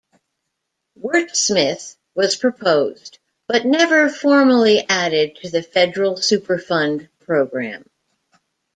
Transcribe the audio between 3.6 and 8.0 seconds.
never formally added to the federal Superfund program.